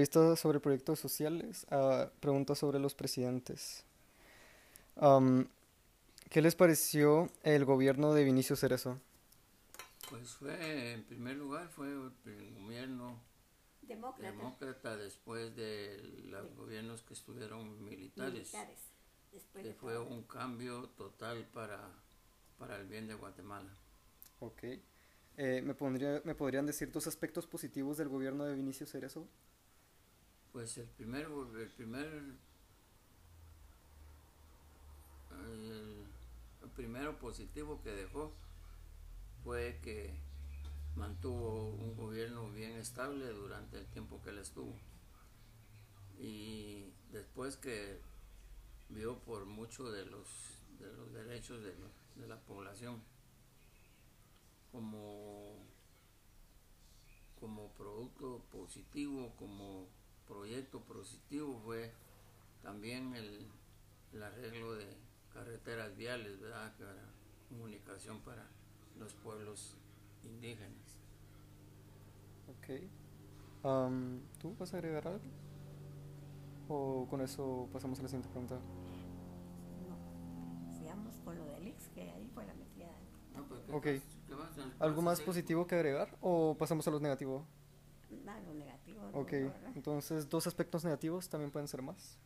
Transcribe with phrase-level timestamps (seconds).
[0.00, 3.84] Entrevista sobre proyectos sociales, uh, pregunta sobre los presidentes.
[4.96, 5.44] Um,
[6.30, 8.98] ¿Qué les pareció el gobierno de Vinicio Cerezo?
[10.08, 13.20] Pues fue, en primer lugar, fue el gobierno
[13.82, 14.30] Demócrata.
[14.30, 18.54] demócrata después de los gobiernos que estuvieron militares.
[18.54, 18.78] Militares.
[19.30, 21.78] Después que de fue un cambio total para,
[22.56, 23.76] para el bien de Guatemala.
[24.38, 24.62] Ok.
[25.36, 29.28] Eh, ¿me, pondría, ¿Me podrían decir dos aspectos positivos del gobierno de Vinicio Cerezo?
[30.52, 31.28] Pues el primer,
[31.60, 32.06] el primer,
[35.46, 36.06] el,
[36.74, 38.32] primero positivo que dejó
[39.44, 40.18] fue que
[40.96, 44.74] mantuvo un gobierno bien estable durante el tiempo que él estuvo.
[46.18, 48.00] Y después que
[48.88, 50.28] vio por mucho de los,
[50.80, 51.74] de los derechos de,
[52.16, 53.00] de la población
[54.72, 55.54] como,
[57.38, 59.86] como producto positivo, como
[60.30, 61.92] proyecto positivo fue
[62.62, 63.48] también el,
[64.12, 64.86] el arreglo de
[65.34, 66.72] carreteras viales, ¿verdad?
[66.78, 66.94] Para
[67.48, 68.46] comunicación para
[68.98, 69.76] los pueblos
[70.22, 71.00] indígenas.
[72.46, 73.64] Ok.
[73.64, 75.24] Um, ¿Tú vas a agregar algo?
[76.68, 78.60] ¿O con eso pasamos a la siguiente pregunta?
[79.88, 80.78] No.
[80.78, 82.92] Sigamos con lo del Ix, que ahí fue la metida.
[83.34, 83.86] No, pues, ¿qué Ok.
[84.78, 86.16] ¿Algo más positivo que agregar?
[86.20, 87.44] ¿O pasamos a los negativos?
[88.24, 88.69] Nada, lo negativo.
[89.12, 89.32] No, Ok.
[89.32, 89.72] la verdad.
[89.74, 92.18] Entonces, dos aspectos negativos también pueden ser más.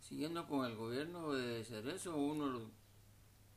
[0.00, 2.70] Siguiendo con el gobierno de Cerezo, uno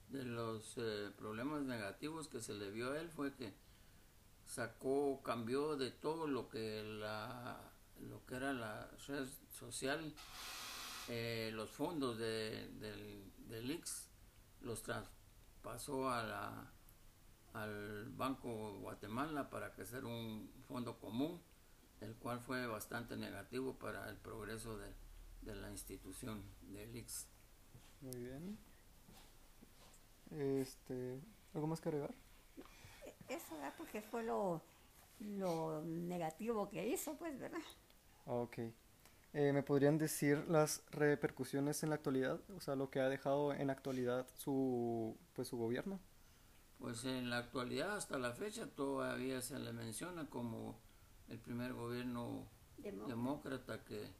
[0.10, 3.54] de los eh, problemas negativos que se le vio a él fue que
[4.46, 7.60] sacó, cambió de todo lo que la
[8.00, 10.14] lo que era la red social,
[11.10, 14.08] eh, los fondos de, del, del IX,
[14.62, 16.72] los traspasó a la,
[17.53, 21.42] al Banco Guatemala para sea un fondo común,
[22.02, 24.94] el cual fue bastante negativo para el progreso de,
[25.42, 27.27] de la institución del IX.
[28.02, 28.58] Muy bien.
[30.32, 31.20] Este,
[31.54, 32.14] ¿Algo más que agregar?
[33.27, 33.73] Eso, ¿verdad?
[33.77, 34.61] Porque fue lo,
[35.20, 37.59] lo negativo que hizo, pues, ¿verdad?
[38.26, 38.59] Ok.
[39.33, 42.39] Eh, ¿Me podrían decir las repercusiones en la actualidad?
[42.55, 45.99] O sea, lo que ha dejado en actualidad su, pues, su gobierno.
[46.80, 50.80] Pues en la actualidad, hasta la fecha, todavía se le menciona como
[51.28, 52.48] el primer gobierno
[52.78, 53.08] Demócrata.
[53.08, 54.14] demócrata que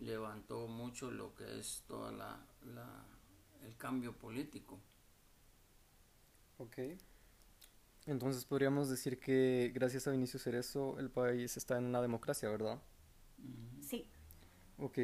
[0.00, 3.06] levantó mucho lo que es toda la, la-
[3.62, 4.78] el cambio político.
[6.58, 6.78] Ok.
[8.06, 12.80] Entonces podríamos decir que gracias a Vinicio Cerezo el país está en una democracia, ¿verdad?
[13.80, 14.06] Sí.
[14.78, 14.98] Ok.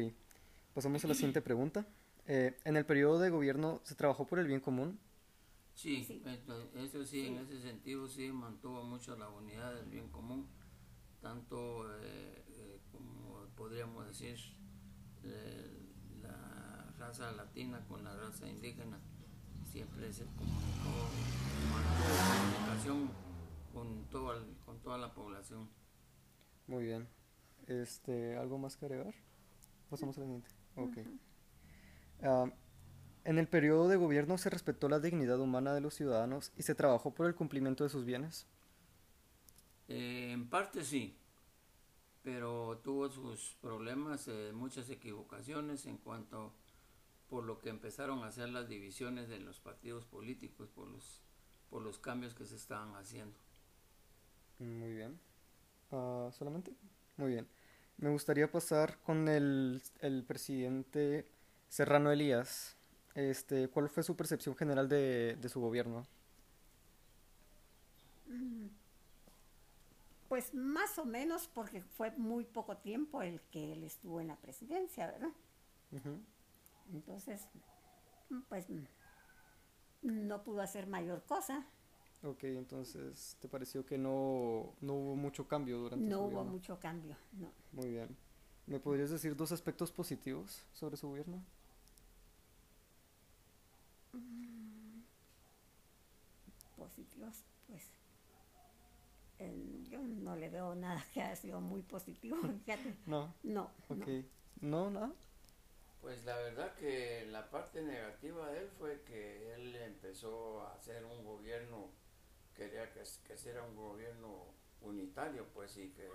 [0.73, 1.85] Pasamos a la siguiente pregunta.
[2.27, 4.99] Eh, en el periodo de gobierno se trabajó por el bien común.
[5.75, 6.21] Sí,
[6.75, 10.47] eso sí, en ese sentido sí mantuvo mucho la unidad del bien común,
[11.21, 14.37] tanto eh, eh, como podríamos decir
[15.23, 15.89] eh,
[16.21, 18.99] la raza latina con la raza indígena,
[19.71, 21.09] siempre se comunicó,
[21.73, 23.09] mantuvo comunicación
[23.73, 25.69] con, todo el- con toda la población.
[26.67, 27.07] Muy bien.
[27.67, 29.13] Este, ¿algo más que agregar?
[29.89, 30.49] Pasamos a la siguiente.
[30.75, 30.97] Ok.
[33.25, 36.75] En el periodo de gobierno se respetó la dignidad humana de los ciudadanos y se
[36.75, 38.47] trabajó por el cumplimiento de sus bienes.
[39.87, 41.15] Eh, en parte sí,
[42.23, 46.53] pero tuvo sus problemas, eh, muchas equivocaciones en cuanto
[47.29, 51.21] por lo que empezaron a hacer las divisiones de los partidos políticos, por los,
[51.69, 53.39] por los cambios que se estaban haciendo.
[54.59, 55.19] Muy bien.
[55.91, 56.73] Ah, ¿Solamente?
[57.17, 57.47] Muy bien.
[57.97, 61.27] Me gustaría pasar con el, el presidente
[61.69, 62.77] Serrano Elías.
[63.15, 66.07] Este, ¿cuál fue su percepción general de, de su gobierno?
[70.27, 74.35] Pues más o menos porque fue muy poco tiempo el que él estuvo en la
[74.37, 75.31] presidencia, ¿verdad?
[76.93, 77.49] Entonces,
[78.49, 78.67] pues
[80.01, 81.65] no pudo hacer mayor cosa,
[82.23, 86.45] Ok, entonces, ¿te pareció que no, no hubo mucho cambio durante su no hubo gobierno?
[86.45, 87.51] mucho cambio, no.
[87.73, 88.15] Muy bien.
[88.67, 91.43] ¿Me podrías decir dos aspectos positivos sobre su gobierno?
[96.95, 97.83] Positivos, pues
[99.39, 102.95] eh, yo no le veo nada que haya sido muy positivo, fíjate.
[103.05, 103.33] No.
[103.43, 104.07] No, Ok.
[104.07, 104.23] no.
[104.61, 104.89] ¿No?
[104.91, 105.11] ¿Nada?
[106.01, 111.03] Pues la verdad que la parte negativa de él fue que él empezó a hacer
[111.05, 111.89] un gobierno,
[112.55, 114.45] quería que, que sea un gobierno
[114.81, 116.09] unitario, pues y que,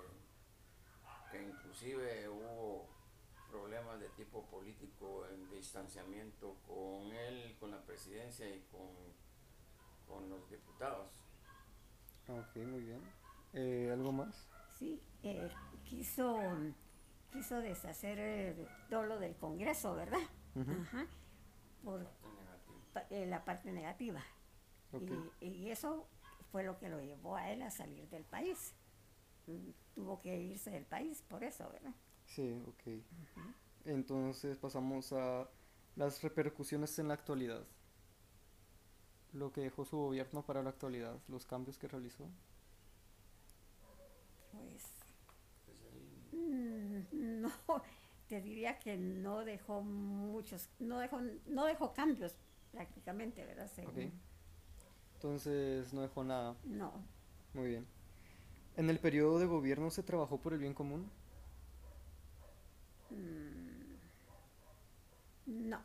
[1.33, 2.87] que inclusive hubo
[3.51, 8.91] problemas de tipo político en distanciamiento con él, con la presidencia y con,
[10.51, 11.11] diputados.
[12.29, 13.01] Ok, muy bien.
[13.55, 14.47] Eh, ¿Algo más?
[14.79, 15.49] Sí, eh,
[15.85, 16.39] quiso,
[17.33, 20.21] quiso deshacer eh, todo lo del Congreso, ¿verdad?
[20.55, 20.71] Ujú.
[20.73, 21.07] Ajá,
[21.83, 22.07] por
[22.93, 24.23] pa- eh, la parte negativa.
[24.93, 25.11] Ok.
[25.41, 26.07] Y, y eso
[26.53, 28.75] fue lo que lo llevó a él a salir del país.
[29.47, 31.95] Mm, Tuvo que irse del país por eso, ¿verdad?
[32.27, 33.03] Sí, ok.
[33.85, 35.49] Entonces pasamos a
[35.97, 37.67] las repercusiones en la actualidad.
[39.35, 42.25] Lo que dejó su gobierno para la actualidad, los cambios que realizó.
[44.53, 44.85] Pues
[46.33, 47.01] mm,
[47.43, 47.53] no,
[48.29, 52.35] te diría que no dejó muchos, no dejó, no dejó cambios
[52.73, 53.71] prácticamente, ¿verdad?
[53.75, 54.13] Según- Ok.
[55.15, 56.55] Entonces no dejó nada.
[56.65, 56.93] No,
[57.55, 57.87] Muy bien.
[58.77, 61.11] ¿En el periodo de gobierno se trabajó por el bien común?
[65.47, 65.81] no,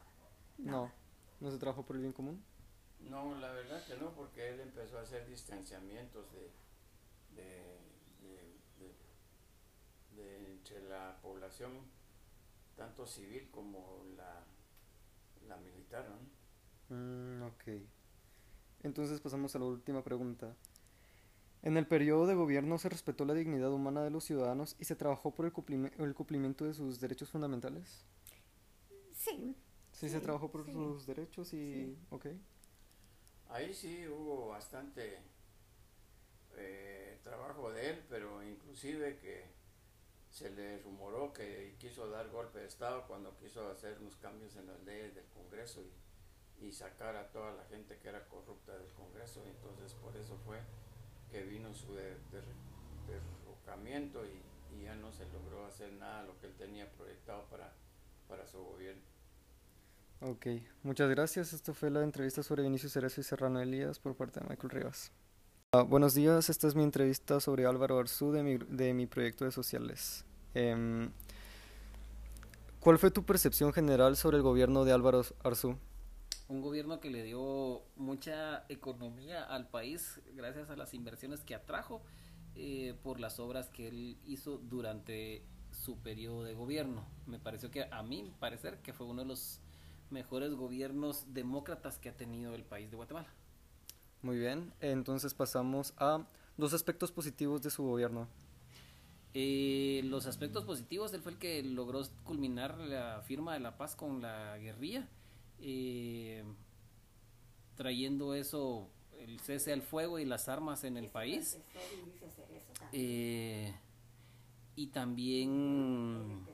[0.60, 0.92] No.
[1.40, 2.42] ¿No se trabajó por el bien común?
[3.10, 6.52] No, la verdad que no, porque él empezó a hacer distanciamientos de,
[7.36, 7.78] de,
[8.22, 11.72] de- de- de entre la población,
[12.76, 14.44] tanto civil como la,
[15.48, 16.08] la militar.
[16.10, 16.96] ¿no?
[16.96, 17.64] Mm, ok.
[18.84, 20.56] Entonces pasamos a la última pregunta.
[21.62, 24.96] ¿En el periodo de gobierno se respetó la dignidad humana de los ciudadanos y se
[24.98, 28.06] trabajó por el, cumplime- el cumplimiento de sus derechos fundamentales?
[29.14, 29.56] sí,
[29.94, 30.74] Sí, se trabajó por sí.
[30.74, 31.74] sus derechos y...
[31.74, 31.98] Sí.
[32.10, 32.26] Ok.
[33.54, 35.20] Ahí sí hubo bastante
[36.56, 39.46] eh, trabajo de él, pero inclusive que
[40.30, 44.68] se le rumoró que quiso dar golpe de Estado cuando quiso hacer unos cambios en
[44.68, 48.92] las leyes del Congreso y, y sacar a toda la gente que era corrupta del
[48.94, 49.44] Congreso.
[49.46, 50.60] Entonces por eso fue
[51.30, 52.44] que vino su de- de-
[53.08, 54.42] derrocamiento y,
[54.76, 57.74] y ya no se logró hacer nada lo que él tenía proyectado para,
[58.28, 59.04] para su gobierno.
[60.26, 60.48] Ok,
[60.84, 61.52] muchas gracias.
[61.52, 65.12] Esto fue la entrevista sobre Vinicius Cerezo y Serrano Elías por parte de Michael Rivas.
[65.74, 69.44] Ah, buenos días, esta es mi entrevista sobre Álvaro Arzú de mi, de mi proyecto
[69.44, 70.24] de sociales.
[70.54, 71.12] Em,
[72.80, 75.78] ¿Cuál fue tu percepción general sobre el gobierno de Álvaro Arzú?
[76.48, 82.02] un gobierno que le dio mucha economía al país gracias a las inversiones que atrajo
[82.56, 87.06] eh, por las obras que él hizo durante su periodo de gobierno.
[87.26, 89.60] Me pareció que, a mí parecer, que fue uno de los
[90.10, 93.28] mejores gobiernos demócratas que ha tenido el país de Guatemala.
[94.22, 96.26] Muy bien, entonces pasamos a
[96.58, 98.28] dos aspectos positivos de su gobierno.
[99.34, 103.96] Eh, los aspectos positivos, él fue el que logró culminar la firma de la paz
[103.96, 105.10] con la guerrilla,
[105.60, 106.44] eh,
[107.76, 108.90] trayendo eso,
[109.20, 111.60] el cese al fuego y las armas en el país.
[112.92, 113.74] Eh,
[114.76, 116.46] y también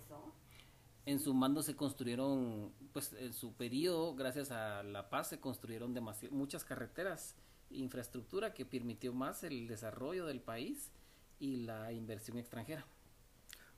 [1.06, 5.96] en su mando se construyeron, pues en su periodo, gracias a la paz, se construyeron
[6.32, 7.36] muchas carreteras,
[7.70, 10.92] infraestructura que permitió más el desarrollo del país
[11.40, 12.86] y la inversión extranjera.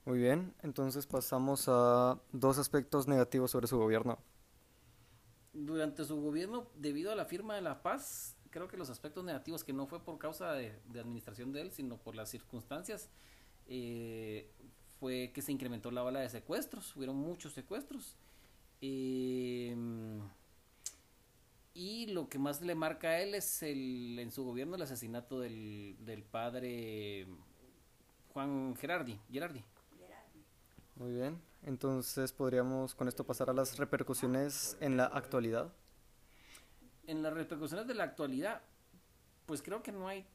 [0.05, 4.17] Muy bien, entonces pasamos a dos aspectos negativos sobre su gobierno.
[5.53, 9.63] Durante su gobierno, debido a la firma de la paz, creo que los aspectos negativos,
[9.63, 13.11] que no fue por causa de, de administración de él, sino por las circunstancias,
[13.67, 14.49] eh,
[14.99, 18.15] fue que se incrementó la ola de secuestros, hubieron muchos secuestros.
[18.81, 19.75] Eh,
[21.73, 25.39] y lo que más le marca a él es el, en su gobierno el asesinato
[25.39, 27.27] del, del padre
[28.33, 29.63] Juan Gerardi, Gerardi.
[30.95, 35.73] Muy bien, entonces podríamos con esto pasar a las repercusiones en la actualidad.
[37.07, 38.61] en las repercusiones de la actualidad,
[39.45, 40.25] pues creo que no hay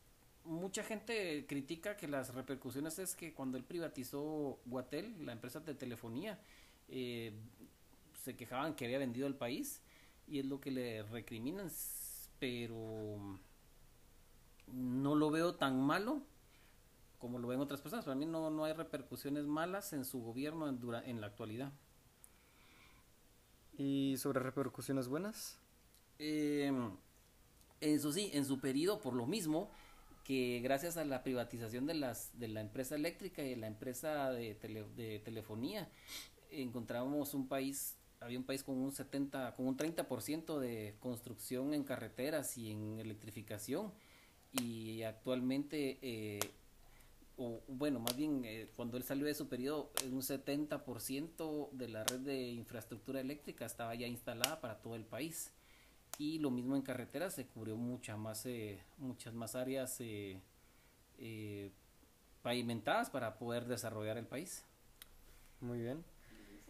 [0.44, 5.74] mucha gente critica que las repercusiones es que cuando él privatizó Guatel, la empresa de
[5.74, 6.38] telefonía,
[6.88, 7.32] eh,
[8.26, 9.80] se quejaban que había vendido el país
[10.26, 11.70] y es lo que le recriminan,
[12.40, 13.38] pero
[14.66, 16.22] no lo veo tan malo
[17.20, 18.04] como lo ven otras personas.
[18.04, 21.72] Para mí no, no hay repercusiones malas en su gobierno en, dura- en la actualidad.
[23.78, 25.58] ¿Y sobre repercusiones buenas?
[26.18, 26.72] Eh,
[27.80, 29.70] eso sí, en su periodo, por lo mismo,
[30.24, 34.32] que gracias a la privatización de, las, de la empresa eléctrica y de la empresa
[34.32, 35.88] de, tele- de telefonía,
[36.50, 41.84] encontramos un país, había un país con un 70, con un 30% de construcción en
[41.84, 43.92] carreteras y en electrificación,
[44.52, 46.40] y actualmente, eh,
[47.36, 52.04] o bueno, más bien, eh, cuando él salió de su periodo, un 70% de la
[52.04, 55.52] red de infraestructura eléctrica estaba ya instalada para todo el país.
[56.18, 60.40] Y lo mismo en carreteras se cubrió mucha más eh, muchas más áreas eh,
[61.18, 61.70] eh,
[62.42, 64.64] pavimentadas para poder desarrollar el país.
[65.60, 66.04] Muy bien.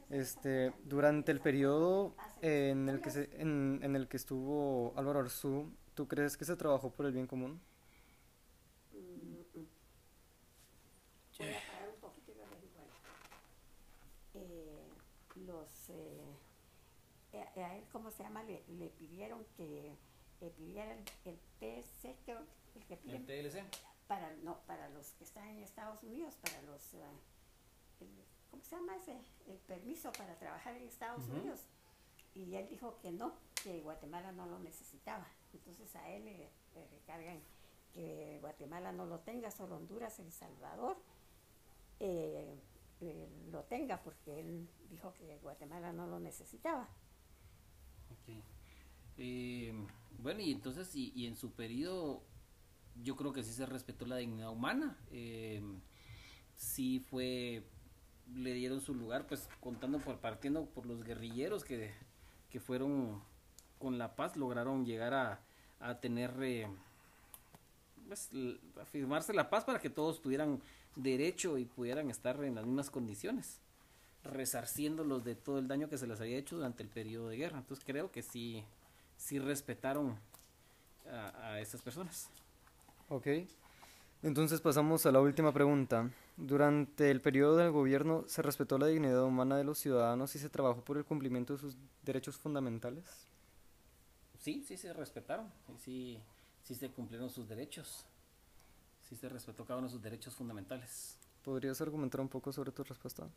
[0.09, 5.73] Este, durante el periodo en el que se, en, en el que estuvo Álvaro Arzú,
[5.95, 7.61] ¿tú crees que se trabajó por el bien común?
[11.39, 12.01] Voy a parar un
[14.35, 14.89] eh,
[15.47, 16.37] los, eh,
[17.57, 18.43] a, a él, ¿cómo se llama?
[18.45, 19.93] Le, le pidieron que
[20.41, 22.41] le pidiera el, el TC, creo,
[22.75, 23.65] el que piden El TLC.
[24.07, 26.99] para, no, para los que están en Estados Unidos, para los, eh,
[28.01, 29.17] el- ¿cómo se llama ese?
[29.49, 31.27] El permiso para trabajar en Estados.
[31.29, 31.61] Unidos.
[32.35, 35.27] Y él dijo que no, que Guatemala no lo necesitaba.
[35.53, 37.41] Entonces a él le, le recargan
[37.93, 40.99] que Guatemala no lo tenga, solo Honduras, El Salvador
[41.99, 42.55] eh,
[43.01, 46.89] eh, lo tenga, porque él dijo que Guatemala no lo necesitaba.
[48.11, 48.35] Ok.
[49.17, 49.73] Eh,
[50.19, 52.23] bueno, y entonces, y, y en su periodo,
[53.03, 54.99] yo creo que sí se respetó la dignidad humana.
[56.55, 57.67] Sí fue,
[58.35, 61.93] le dieron su lugar, pues contando por, partiendo por los guerrilleros que,
[62.51, 63.23] que fueron
[63.79, 65.41] con la paz, lograron llegar a,
[65.81, 66.69] a tener, eh,
[68.09, 68.31] pues,
[68.81, 70.61] a firmarse la paz para que todos tuvieran
[70.97, 73.61] derecho y pudieran estar en las mismas condiciones
[74.27, 77.59] resarciéndolos de todo el daño que se les había hecho durante el periodo de guerra.
[77.59, 78.65] Entonces creo que sí,
[79.17, 80.19] sí respetaron
[81.11, 82.29] a, a esas personas.
[83.09, 83.27] Ok.
[84.27, 86.11] Entonces pasamos a la última pregunta.
[86.37, 90.49] Durante el periodo del gobierno se respetó la dignidad humana de los ciudadanos y se
[90.49, 93.05] trabajó por el cumplimiento de sus derechos fundamentales.
[94.41, 96.21] Sí, sí se respetaron, sí, sí,
[96.65, 98.05] sí se cumplieron sus derechos,
[99.09, 101.17] sí se respetó cada uno de sus derechos fundamentales.
[101.45, 103.29] ¿Podrías argumentar un poco sobre tu respuesta?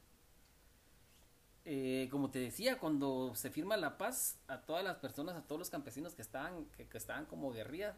[1.65, 5.59] Eh, como te decía, cuando se firma la paz, a todas las personas, a todos
[5.59, 7.95] los campesinos que estaban, que, que estaban como guerrilla,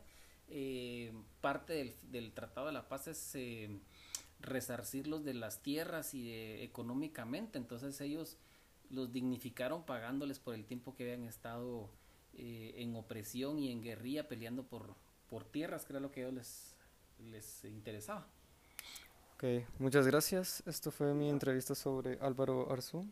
[0.50, 3.70] eh, parte del, del Tratado de la Paz es eh,
[4.40, 7.58] resarcirlos de las tierras y de- económicamente.
[7.58, 8.38] Entonces ellos
[8.90, 11.90] los dignificaron pagándoles por el tiempo que habían estado
[12.34, 14.96] eh, en opresión y en guerrilla peleando por,
[15.30, 16.76] por tierras, que era lo que a ellos les,
[17.32, 18.28] les interesaba.
[19.36, 20.62] Ok, muchas gracias.
[20.68, 23.06] Esto fue mi entrevista sobre Álvaro Arzú.